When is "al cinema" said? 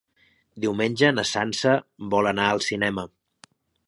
2.55-3.05